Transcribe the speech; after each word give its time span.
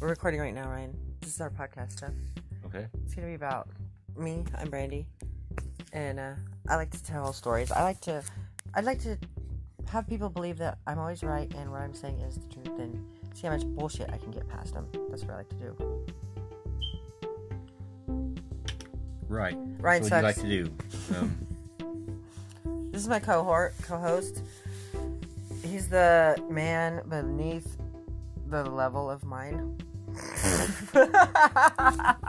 We're 0.00 0.08
recording 0.08 0.40
right 0.40 0.54
now, 0.54 0.68
Ryan. 0.68 0.96
This 1.20 1.34
is 1.34 1.40
our 1.40 1.50
podcast 1.50 1.92
stuff. 1.92 2.12
Okay. 2.66 2.86
It's 3.04 3.14
gonna 3.14 3.26
be 3.28 3.34
about 3.34 3.68
me. 4.16 4.44
I'm 4.56 4.70
Brandy, 4.70 5.06
and 5.92 6.18
uh, 6.18 6.32
I 6.68 6.76
like 6.76 6.90
to 6.92 7.02
tell 7.04 7.32
stories. 7.32 7.70
I 7.70 7.82
like 7.82 8.00
to, 8.02 8.22
I'd 8.74 8.84
like 8.84 9.00
to 9.02 9.18
have 9.90 10.06
people 10.08 10.30
believe 10.30 10.56
that 10.58 10.78
I'm 10.86 10.98
always 10.98 11.22
right 11.22 11.52
and 11.54 11.70
what 11.70 11.82
I'm 11.82 11.92
saying 11.94 12.20
is 12.20 12.36
the 12.36 12.54
truth, 12.54 12.78
and 12.78 13.04
see 13.34 13.46
how 13.46 13.52
much 13.52 13.66
bullshit 13.66 14.08
I 14.10 14.16
can 14.16 14.30
get 14.30 14.48
past 14.48 14.72
them. 14.74 14.86
That's 15.10 15.22
what 15.22 15.32
I 15.32 15.36
like 15.38 15.48
to 15.50 15.56
do. 15.56 15.76
Right. 19.28 19.56
Ryan 19.78 20.02
That's 20.02 20.10
what 20.24 20.34
sucks. 20.34 20.44
you 20.44 20.64
like 20.64 20.76
to 20.78 21.12
do. 21.12 21.16
Um, 21.16 21.36
This 22.92 23.02
is 23.02 23.08
my 23.08 23.20
cohort, 23.20 23.74
co-host. 23.82 24.42
He's 25.62 25.88
the 25.88 26.36
man 26.50 27.02
beneath 27.08 27.78
the 28.50 28.64
level 28.64 29.10
of 29.10 29.24
mine. 29.24 29.78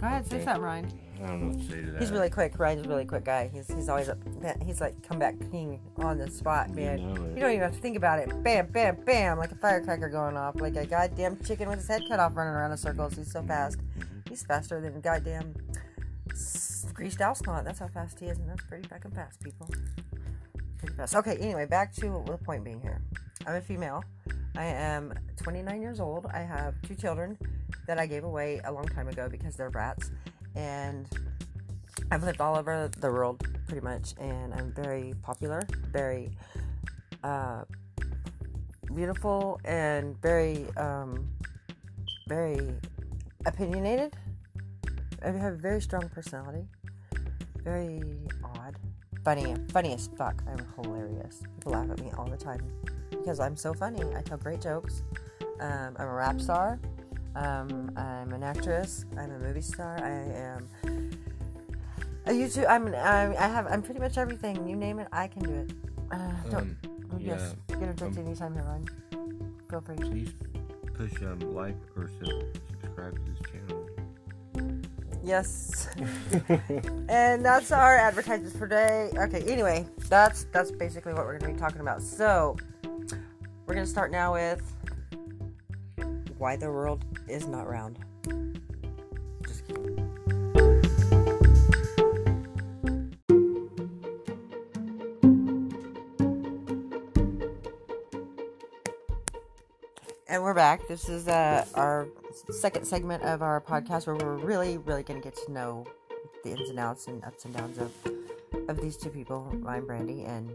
Go 0.00 0.06
ahead, 0.08 0.26
say 0.26 0.36
Okay. 0.36 0.44
something, 0.44 0.62
Ryan. 0.62 1.00
I 1.22 1.26
don't 1.28 1.40
know 1.40 1.46
what 1.48 1.58
to 1.58 1.64
say 1.72 1.80
to 1.80 1.90
that. 1.92 2.00
He's 2.02 2.10
really 2.10 2.28
quick. 2.28 2.58
Ryan's 2.58 2.84
a 2.84 2.88
really 2.88 3.04
quick 3.06 3.24
guy. 3.24 3.48
He's 3.52 3.68
he's 3.72 3.88
always 3.88 4.08
up. 4.08 4.18
He's 4.62 4.80
like 4.80 5.00
comeback 5.08 5.38
king 5.50 5.80
on 5.96 6.18
the 6.18 6.28
spot, 6.30 6.70
man. 6.70 6.98
You 6.98 7.06
know. 7.06 7.14
You 7.26 7.36
don't 7.40 7.50
even 7.52 7.60
have 7.60 7.72
to 7.74 7.80
think 7.80 7.96
about 7.96 8.18
it. 8.18 8.42
Bam, 8.42 8.66
bam, 8.66 8.96
bam, 9.06 9.38
like 9.38 9.52
a 9.52 9.54
firecracker 9.54 10.08
going 10.08 10.36
off, 10.36 10.60
like 10.60 10.76
a 10.76 10.84
goddamn 10.84 11.38
chicken 11.44 11.68
with 11.68 11.78
his 11.78 11.88
head 11.88 12.02
cut 12.08 12.18
off, 12.20 12.36
running 12.36 12.52
around 12.52 12.72
in 12.72 12.76
circles. 12.76 13.14
He's 13.14 13.30
so 13.32 13.42
fast. 13.42 13.78
Mhm. 13.78 14.28
He's 14.28 14.42
faster 14.42 14.80
than 14.80 15.00
goddamn 15.00 15.54
s- 16.32 16.86
greased 16.92 17.20
Alscott. 17.20 17.64
That's 17.64 17.78
how 17.78 17.88
fast 17.88 18.18
he 18.18 18.26
is, 18.26 18.36
and 18.38 18.50
that's 18.50 18.64
pretty 18.64 18.86
fucking 18.88 19.12
fast, 19.12 19.40
people. 19.42 19.70
Pretty 20.78 20.94
fast. 20.96 21.14
Okay, 21.14 21.36
anyway, 21.36 21.64
back 21.64 21.94
to 21.94 22.22
the 22.26 22.36
point 22.38 22.64
being 22.64 22.80
here. 22.80 23.00
I'm 23.46 23.56
a 23.56 23.60
female. 23.60 24.02
I 24.56 24.64
am 24.64 25.12
29 25.36 25.82
years 25.82 26.00
old. 26.00 26.26
I 26.32 26.38
have 26.38 26.80
two 26.82 26.94
children 26.94 27.36
that 27.86 27.98
I 27.98 28.06
gave 28.06 28.24
away 28.24 28.60
a 28.64 28.72
long 28.72 28.86
time 28.86 29.08
ago 29.08 29.28
because 29.28 29.56
they're 29.56 29.70
brats, 29.70 30.10
and 30.54 31.06
I've 32.10 32.22
lived 32.22 32.40
all 32.40 32.56
over 32.56 32.88
the 33.00 33.10
world 33.12 33.46
pretty 33.66 33.82
much, 33.82 34.14
and 34.18 34.54
I'm 34.54 34.72
very 34.72 35.12
popular, 35.22 35.62
very 35.92 36.30
uh, 37.22 37.64
beautiful, 38.94 39.60
and 39.64 40.20
very, 40.22 40.66
um, 40.76 41.28
very 42.28 42.74
opinionated. 43.44 44.14
I 45.22 45.32
have 45.32 45.54
a 45.54 45.56
very 45.56 45.82
strong 45.82 46.08
personality, 46.08 46.66
very 47.62 48.00
odd, 48.42 48.76
funny, 49.22 49.92
as 49.92 50.08
fuck. 50.16 50.42
I'm 50.48 50.64
hilarious. 50.82 51.42
People 51.58 51.72
laugh 51.72 51.90
at 51.90 52.00
me 52.00 52.10
all 52.16 52.26
the 52.26 52.36
time 52.38 52.62
because 53.24 53.40
I'm 53.40 53.56
so 53.56 53.72
funny. 53.72 54.02
I 54.14 54.20
tell 54.20 54.36
great 54.36 54.60
jokes. 54.60 55.02
Um, 55.60 55.96
I'm 55.98 56.08
a 56.08 56.12
rap 56.12 56.40
star. 56.40 56.78
Um, 57.34 57.90
I'm 57.96 58.32
an 58.32 58.42
actress. 58.42 59.06
I'm 59.16 59.30
a 59.30 59.38
movie 59.38 59.62
star. 59.62 59.98
I 59.98 60.10
am 60.10 60.68
a 62.26 62.30
YouTube. 62.30 62.66
I'm, 62.68 62.88
I'm. 62.88 63.32
I 63.32 63.48
have. 63.48 63.66
I'm 63.66 63.82
pretty 63.82 64.00
much 64.00 64.18
everything. 64.18 64.68
You 64.68 64.76
name 64.76 64.98
it, 64.98 65.08
I 65.10 65.26
can 65.26 65.42
do 65.42 65.52
it. 65.52 65.72
Uh, 66.12 66.32
don't. 66.50 66.76
Um, 67.10 67.18
yes. 67.18 67.56
Get 67.68 67.82
interject 67.82 68.18
um, 68.18 68.26
anytime 68.26 68.54
here, 68.54 68.64
Ryan. 68.64 69.50
Feel 69.70 69.80
free. 69.80 69.96
please 69.96 70.34
push 70.92 71.22
um, 71.22 71.40
like 71.54 71.76
or 71.96 72.10
subscribe 72.20 73.14
to 73.14 73.32
this 73.32 73.40
channel. 73.50 73.88
Yes. 75.24 75.88
and 77.08 77.42
that's 77.42 77.72
our 77.72 77.96
advertisements 77.96 78.56
for 78.56 78.68
today. 78.68 79.10
Okay, 79.16 79.42
anyway, 79.50 79.86
that's 80.08 80.44
that's 80.52 80.70
basically 80.70 81.14
what 81.14 81.24
we're 81.24 81.38
gonna 81.38 81.54
be 81.54 81.58
talking 81.58 81.80
about. 81.80 82.02
So 82.02 82.56
we're 83.66 83.74
gonna 83.74 83.86
start 83.86 84.10
now 84.10 84.34
with 84.34 84.62
why 86.38 86.56
the 86.56 86.70
world 86.70 87.04
is 87.28 87.46
not 87.46 87.68
round. 87.68 87.98
Just 89.46 89.66
kidding. 89.66 90.00
And 100.28 100.42
we're 100.42 100.54
back. 100.54 100.86
This 100.88 101.08
is 101.08 101.28
uh, 101.28 101.64
our 101.74 102.08
second 102.50 102.84
segment 102.86 103.22
of 103.22 103.40
our 103.40 103.60
podcast 103.60 104.06
where 104.06 104.16
we're 104.16 104.36
really, 104.36 104.78
really 104.78 105.04
going 105.04 105.20
to 105.20 105.24
get 105.24 105.36
to 105.46 105.52
know 105.52 105.86
the 106.42 106.50
ins 106.50 106.68
and 106.70 106.78
outs 106.78 107.06
and 107.06 107.24
ups 107.24 107.44
and 107.44 107.54
downs 107.54 107.78
of 107.78 107.92
of 108.68 108.80
these 108.80 108.96
two 108.96 109.10
people, 109.10 109.48
Ryan 109.60 109.86
Brandy, 109.86 110.24
and 110.24 110.50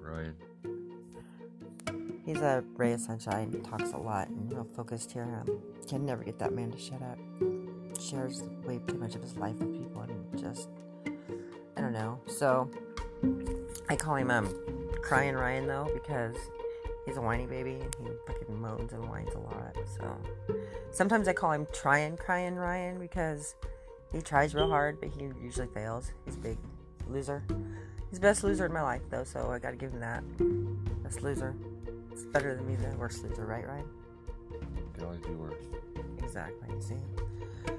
Ryan. 0.00 0.34
He's 2.24 2.40
a 2.40 2.64
ray 2.76 2.92
of 2.92 3.00
sunshine. 3.00 3.52
Talks 3.62 3.92
a 3.92 3.96
lot 3.96 4.28
and 4.28 4.52
real 4.52 4.66
focused 4.74 5.12
here. 5.12 5.24
Um, 5.40 5.60
can 5.88 6.04
never 6.04 6.24
get 6.24 6.38
that 6.38 6.52
man 6.52 6.70
to 6.70 6.78
shut 6.78 7.02
up. 7.02 7.18
Shares 8.00 8.42
way 8.64 8.80
too 8.86 8.96
much 8.96 9.14
of 9.14 9.22
his 9.22 9.36
life 9.36 9.56
with 9.56 9.72
people 9.72 10.02
and 10.02 10.38
just 10.38 10.68
I 11.76 11.80
don't 11.80 11.92
know. 11.92 12.18
So 12.26 12.70
I 13.88 13.96
call 13.96 14.16
him 14.16 14.30
um 14.30 14.52
crying 15.02 15.34
Ryan 15.34 15.66
though 15.66 15.90
because 15.92 16.36
he's 17.06 17.16
a 17.16 17.20
whiny 17.20 17.46
baby 17.46 17.72
and 17.74 17.94
he 18.00 18.14
fucking 18.26 18.60
moans 18.60 18.92
and 18.92 19.08
whines 19.08 19.34
a 19.34 19.38
lot. 19.38 19.76
So 19.98 20.16
sometimes 20.90 21.28
I 21.28 21.32
call 21.32 21.52
him 21.52 21.66
trying 21.72 22.16
crying 22.16 22.56
Ryan 22.56 22.98
because 22.98 23.54
he 24.12 24.20
tries 24.20 24.54
real 24.54 24.68
hard 24.68 25.00
but 25.00 25.10
he 25.10 25.30
usually 25.42 25.68
fails. 25.68 26.12
He's 26.24 26.36
a 26.36 26.40
big 26.40 26.58
loser. 27.08 27.44
He's 28.10 28.18
the 28.18 28.26
best 28.28 28.44
loser 28.44 28.66
in 28.66 28.72
my 28.72 28.82
life 28.82 29.02
though, 29.10 29.24
so 29.24 29.50
I 29.50 29.58
gotta 29.58 29.76
give 29.76 29.92
him 29.92 30.00
that. 30.00 30.22
Best 31.02 31.22
loser. 31.22 31.54
It's 32.14 32.24
better 32.26 32.54
than 32.54 32.64
me 32.68 32.76
the 32.76 32.96
worst 32.96 33.24
loser, 33.24 33.44
right, 33.44 33.66
Ryan? 33.66 33.86
Could 34.94 35.02
always 35.02 35.20
be 35.20 35.32
worse. 35.32 35.64
Exactly. 36.22 36.68
See. 36.80 36.94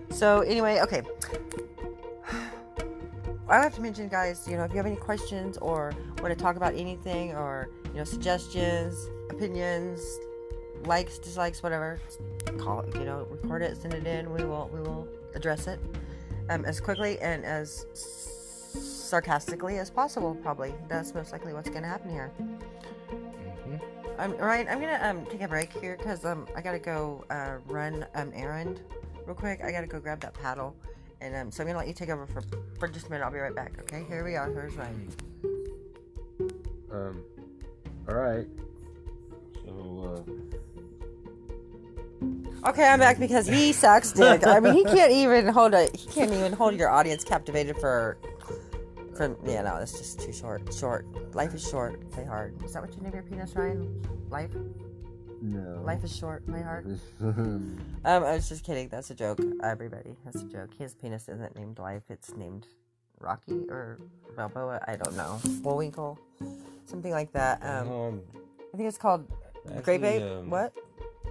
So 0.10 0.42
anyway, 0.42 0.82
okay. 0.82 1.04
I 3.48 3.56
have 3.62 3.74
to 3.76 3.82
mention, 3.82 4.10
guys. 4.10 4.46
You 4.46 4.58
know, 4.58 4.66
if 4.66 4.72
you 4.72 4.78
have 4.78 4.86
any 4.86 4.98
questions 4.98 5.58
or 5.60 5.94
want 6.22 6.38
to 6.38 6.44
talk 6.44 6.58
about 6.58 6.74
anything, 6.74 7.32
or 7.32 7.70
you 7.86 7.94
know, 7.94 8.04
suggestions, 8.04 8.98
opinions, 9.30 10.02
likes, 10.84 11.18
dislikes, 11.18 11.64
whatever, 11.64 12.02
call 12.58 12.82
it. 12.82 12.94
You 12.96 13.06
know, 13.06 13.26
record 13.30 13.62
it, 13.62 13.78
send 13.78 13.94
it 13.94 14.06
in. 14.06 14.34
We 14.34 14.44
will, 14.44 14.70
we 14.74 14.82
will 14.82 15.08
address 15.34 15.68
it 15.68 15.80
um, 16.50 16.66
as 16.66 16.82
quickly 16.82 17.20
and 17.20 17.46
as 17.46 17.86
sarcastically 17.94 19.78
as 19.78 19.90
possible. 19.90 20.36
Probably 20.36 20.74
that's 20.90 21.14
most 21.14 21.32
likely 21.32 21.54
what's 21.54 21.70
going 21.70 21.84
to 21.84 21.88
happen 21.88 22.12
here. 22.12 22.34
I'm 24.18 24.38
Ryan. 24.38 24.68
I'm 24.68 24.80
gonna 24.80 25.00
um 25.02 25.26
take 25.26 25.42
a 25.42 25.48
break 25.48 25.74
here 25.74 25.98
because 25.98 26.26
um 26.26 26.48
I 26.56 26.62
gotta 26.62 26.80
go 26.80 27.24
uh 27.30 27.58
run 27.68 28.06
an 28.14 28.32
errand 28.34 28.82
real 29.26 29.36
quick. 29.36 29.62
I 29.64 29.72
gotta 29.72 29.88
go 29.88 30.00
grab 30.00 30.20
that 30.22 30.34
paddle, 30.34 30.76
and 31.22 31.36
um 31.36 31.52
so 31.52 31.64
I'm 31.64 31.68
gonna 31.68 31.80
let 31.80 31.88
you 31.88 31.94
take 31.94 32.10
over 32.10 32.26
for 32.26 32.42
for 32.80 32.88
just 32.88 33.08
a 33.08 33.12
minute. 33.12 33.24
I'll 33.24 33.32
be 33.32 33.40
right 33.40 33.56
back. 33.56 33.74
Okay, 33.82 34.06
here 34.08 34.24
we 34.24 34.36
are. 34.36 34.52
Here's 34.52 34.76
Ryan. 34.76 35.12
Um. 36.92 37.24
All 38.08 38.16
right. 38.16 38.48
So 39.66 40.26
Okay, 42.68 42.88
I'm 42.88 43.00
back 43.00 43.20
because 43.20 43.46
he 43.46 43.72
sucks 43.74 44.12
dick. 44.12 44.46
I 44.48 44.60
mean, 44.60 44.74
he 44.74 44.84
can't 44.84 45.12
even 45.12 45.48
hold 45.48 45.74
a 45.74 45.88
he 45.94 46.08
can't 46.08 46.32
even 46.32 46.54
hold 46.54 46.76
your 46.76 46.90
audience 46.90 47.24
captivated 47.24 47.78
for 47.78 48.18
for 49.16 49.38
yeah 49.46 49.62
no, 49.62 49.78
it's 49.78 49.94
just 49.98 50.20
too 50.20 50.34
short. 50.34 50.74
Short. 50.74 51.06
Life 51.36 51.54
is 51.54 51.68
short. 51.68 52.10
Play 52.12 52.26
hard. 52.26 52.62
Is 52.64 52.74
that 52.74 52.82
what 52.82 52.96
you 52.96 53.02
name 53.02 53.14
your 53.14 53.24
penis, 53.24 53.56
Ryan? 53.56 54.02
Life. 54.30 54.52
No. 55.42 55.82
Life 55.84 56.04
is 56.04 56.16
short. 56.16 56.46
Play 56.48 56.62
hard. 56.62 57.00
um. 57.22 57.78
Um, 58.06 58.24
I 58.24 58.34
was 58.34 58.50
just 58.50 58.64
kidding. 58.66 58.88
That's 58.90 59.10
a 59.12 59.16
joke. 59.16 59.40
Everybody, 59.64 60.16
that's 60.24 60.42
a 60.42 60.46
joke. 60.48 60.74
His 60.78 60.94
penis 60.96 61.28
isn't 61.30 61.56
named 61.56 61.78
Life. 61.80 62.04
It's 62.10 62.36
named 62.36 62.68
Rocky 63.20 63.66
or 63.70 64.00
Balboa. 64.36 64.84
I 64.88 64.96
don't 64.96 65.16
know. 65.16 65.40
Bullwinkle, 65.62 66.20
something 66.86 67.12
like 67.12 67.32
that. 67.34 67.62
Um, 67.64 67.92
Um. 67.92 68.22
I 68.74 68.78
think 68.78 68.90
it's 68.90 68.98
called 68.98 69.28
Grape 69.84 70.04
actually, 70.04 70.08
Ape. 70.08 70.24
um, 70.24 70.50
What? 70.50 70.74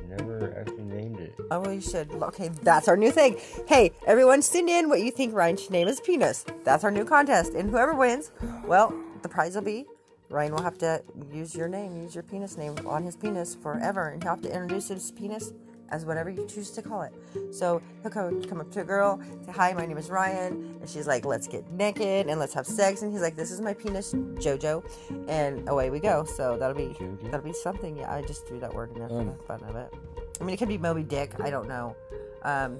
Never 0.08 0.56
actually 0.58 0.84
named 0.84 1.20
it. 1.20 1.34
Oh, 1.50 1.60
well, 1.60 1.72
you 1.72 1.80
should. 1.80 2.10
Okay, 2.12 2.48
that's 2.62 2.88
our 2.88 2.96
new 2.96 3.10
thing. 3.10 3.38
Hey, 3.66 3.92
everyone, 4.06 4.42
send 4.42 4.68
in 4.68 4.88
what 4.88 5.00
you 5.00 5.10
think 5.10 5.34
Ryan 5.34 5.56
should 5.56 5.70
name 5.70 5.86
his 5.86 6.00
penis. 6.00 6.44
That's 6.64 6.84
our 6.84 6.90
new 6.90 7.04
contest, 7.04 7.54
and 7.54 7.70
whoever 7.70 7.94
wins, 7.94 8.30
well, 8.66 8.94
the 9.22 9.28
prize 9.28 9.54
will 9.54 9.62
be 9.62 9.86
Ryan 10.30 10.52
will 10.52 10.62
have 10.62 10.78
to 10.78 11.02
use 11.32 11.54
your 11.54 11.68
name, 11.68 12.02
use 12.02 12.14
your 12.14 12.24
penis 12.24 12.56
name 12.56 12.74
on 12.86 13.04
his 13.04 13.14
penis 13.14 13.54
forever, 13.54 14.08
and 14.08 14.22
he'll 14.22 14.32
have 14.32 14.42
to 14.42 14.52
introduce 14.52 14.88
his 14.88 15.12
penis 15.12 15.52
as 15.90 16.04
whatever 16.04 16.30
you 16.30 16.46
choose 16.46 16.70
to 16.72 16.82
call 16.82 17.02
it. 17.02 17.12
So 17.52 17.80
he'll 18.02 18.10
come, 18.10 18.42
come 18.44 18.60
up 18.60 18.70
to 18.72 18.80
a 18.80 18.84
girl, 18.84 19.20
say, 19.44 19.52
Hi, 19.52 19.72
my 19.72 19.86
name 19.86 19.98
is 19.98 20.10
Ryan. 20.10 20.76
And 20.80 20.88
she's 20.88 21.06
like, 21.06 21.24
Let's 21.24 21.46
get 21.46 21.70
naked 21.72 22.26
and 22.28 22.40
let's 22.40 22.54
have 22.54 22.66
sex. 22.66 23.02
And 23.02 23.12
he's 23.12 23.20
like, 23.22 23.36
This 23.36 23.50
is 23.50 23.60
my 23.60 23.74
penis, 23.74 24.12
JoJo. 24.14 25.28
And 25.28 25.68
away 25.68 25.90
we 25.90 26.00
go. 26.00 26.24
So 26.24 26.56
that'll 26.56 26.76
be 26.76 26.94
Jojo? 26.94 27.22
that'll 27.30 27.40
be 27.40 27.52
something. 27.52 27.96
Yeah, 27.96 28.12
I 28.12 28.22
just 28.22 28.46
threw 28.46 28.60
that 28.60 28.72
word 28.74 28.92
in 28.92 28.98
there 28.98 29.08
for 29.08 29.20
Um. 29.20 29.26
the 29.26 29.42
fun 29.44 29.62
of 29.64 29.76
it. 29.76 29.92
I 30.40 30.44
mean, 30.44 30.54
it 30.54 30.58
could 30.58 30.68
be 30.68 30.78
Moby 30.78 31.02
Dick. 31.02 31.32
I 31.40 31.50
don't 31.50 31.68
know. 31.68 31.94
Um, 32.42 32.78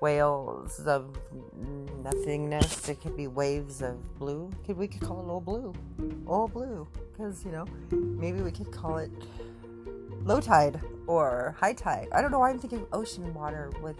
whales 0.00 0.80
of 0.86 1.16
nothingness. 2.02 2.88
It 2.88 3.00
could 3.00 3.16
be 3.16 3.26
waves 3.26 3.82
of 3.82 4.18
blue. 4.18 4.50
Could 4.66 4.76
we 4.76 4.88
could 4.88 5.00
call 5.02 5.20
it 5.20 5.30
all 5.30 5.40
blue, 5.40 5.74
all 6.26 6.48
blue? 6.48 6.86
Because 7.12 7.44
you 7.44 7.52
know, 7.52 7.64
maybe 7.90 8.40
we 8.40 8.50
could 8.50 8.70
call 8.72 8.98
it 8.98 9.10
low 10.24 10.40
tide 10.40 10.80
or 11.06 11.54
high 11.58 11.72
tide. 11.72 12.08
I 12.12 12.20
don't 12.20 12.30
know 12.30 12.38
why 12.38 12.50
I'm 12.50 12.58
thinking 12.58 12.86
ocean 12.92 13.32
water 13.34 13.70
with. 13.82 13.96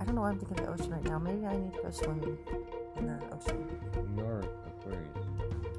I 0.00 0.04
don't 0.04 0.14
know 0.14 0.22
why 0.22 0.30
I'm 0.30 0.38
thinking 0.38 0.58
of 0.60 0.66
the 0.66 0.72
ocean 0.72 0.92
right 0.92 1.04
now. 1.04 1.18
Maybe 1.18 1.46
I 1.46 1.56
need 1.56 1.74
to 1.74 1.82
go 1.82 1.90
swimming 1.90 2.38
in 2.96 3.06
the 3.06 3.20
ocean. 3.32 3.66
You're 4.16 4.40
Aquarius. 4.66 5.24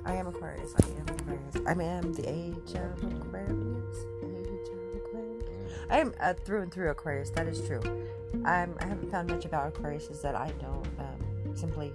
I 0.06 0.14
am 0.16 0.28
Aquarius. 0.28 0.74
I 0.82 0.88
am 0.88 1.20
Aquarius. 1.20 1.56
I 1.68 1.72
am 1.72 2.14
the 2.14 2.30
age 2.30 2.74
of 2.76 3.04
Aquarius. 3.04 3.98
Age 4.24 4.70
of 4.70 4.96
Aquarius. 4.96 5.74
I 5.90 6.00
am 6.00 6.14
uh, 6.20 6.34
through 6.34 6.62
and 6.64 6.72
through 6.72 6.90
Aquarius. 6.92 7.30
That 7.32 7.48
is 7.48 7.66
true. 7.68 7.82
I'm, 8.46 8.76
I 8.80 8.86
haven't 8.86 9.12
found 9.12 9.30
much 9.30 9.46
about 9.46 9.68
Aquarius 9.68 10.08
that 10.08 10.36
I 10.36 10.52
don't 10.60 10.88
um, 11.00 11.56
simply 11.56 11.94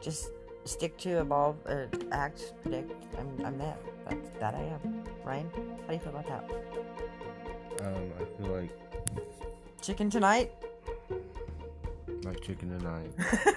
just 0.00 0.30
stick 0.70 0.96
to 0.98 1.20
evolve, 1.20 1.56
uh, 1.66 1.86
act, 2.12 2.54
predict. 2.62 2.92
I'm, 3.18 3.44
I'm 3.44 3.58
that. 3.58 3.80
That's 4.08 4.30
that 4.38 4.54
I 4.54 4.62
am. 4.62 5.04
Ryan, 5.24 5.50
how 5.54 5.88
do 5.88 5.94
you 5.94 6.00
feel 6.00 6.10
about 6.10 6.26
that? 6.28 7.86
Um, 7.86 8.10
I 8.20 8.42
feel 8.42 8.52
like 8.56 8.70
Chicken 9.82 10.10
tonight? 10.10 10.52
like 12.24 12.40
chicken 12.42 12.78
tonight. 12.78 13.10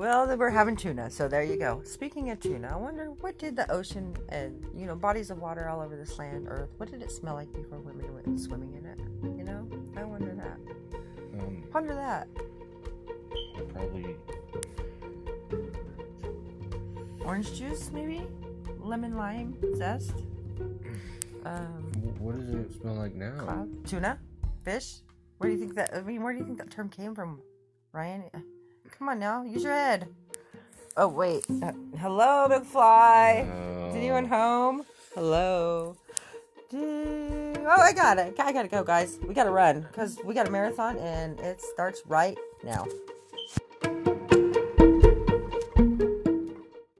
Well, 0.00 0.34
we're 0.34 0.48
having 0.48 0.76
tuna, 0.76 1.10
so 1.10 1.28
there 1.28 1.42
you 1.42 1.58
go. 1.58 1.82
Speaking 1.84 2.30
of 2.30 2.40
tuna, 2.40 2.70
I 2.72 2.76
wonder 2.76 3.10
what 3.20 3.38
did 3.38 3.54
the 3.54 3.70
ocean 3.70 4.16
and 4.30 4.64
you 4.74 4.86
know 4.86 4.94
bodies 4.94 5.30
of 5.30 5.36
water 5.42 5.68
all 5.68 5.82
over 5.82 5.94
this 5.94 6.18
land, 6.18 6.46
Earth, 6.48 6.70
what 6.78 6.90
did 6.90 7.02
it 7.02 7.12
smell 7.12 7.34
like 7.34 7.52
before 7.52 7.80
women 7.80 8.14
went 8.14 8.40
swimming 8.40 8.72
in 8.72 8.86
it? 8.86 8.98
You 9.36 9.44
know, 9.44 9.68
I 9.98 10.04
wonder 10.04 10.34
that. 10.34 10.58
Um, 11.38 11.64
Ponder 11.70 11.94
that. 11.94 12.28
Probably 13.72 14.16
Orange 17.24 17.54
juice, 17.56 17.90
maybe, 17.92 18.22
lemon 18.80 19.16
lime 19.16 19.54
zest. 19.76 20.12
Um, 21.44 21.92
what 22.18 22.36
does 22.38 22.48
it 22.50 22.80
smell 22.80 22.94
like 22.94 23.14
now? 23.14 23.38
cloud, 23.38 23.68
tuna, 23.86 24.18
fish. 24.64 24.96
Where 25.38 25.48
do 25.48 25.54
you 25.54 25.60
think 25.60 25.74
that? 25.76 25.94
I 25.94 26.00
mean, 26.02 26.22
where 26.22 26.32
do 26.32 26.38
you 26.38 26.44
think 26.44 26.58
that 26.58 26.70
term 26.70 26.88
came 26.88 27.14
from, 27.14 27.40
Ryan? 27.92 28.24
Come 28.98 29.08
on 29.08 29.18
now, 29.18 29.42
use 29.42 29.62
your 29.62 29.72
head. 29.72 30.08
Oh 30.96 31.06
wait. 31.08 31.44
Uh, 31.62 31.72
hello, 31.98 32.48
McFly. 32.50 33.88
Is 33.90 33.94
anyone 33.96 34.24
Oh, 34.26 34.28
home? 34.28 34.82
Hello. 35.14 35.96
Oh, 36.72 37.66
I 37.80 37.92
got 37.92 38.18
it. 38.18 38.34
I 38.38 38.52
gotta 38.52 38.68
go, 38.68 38.82
guys. 38.82 39.18
We 39.26 39.34
gotta 39.34 39.50
run 39.50 39.82
because 39.82 40.18
we 40.24 40.34
got 40.34 40.48
a 40.48 40.50
marathon 40.50 40.98
and 40.98 41.38
it 41.40 41.60
starts 41.60 42.02
right 42.06 42.36
now. 42.64 42.86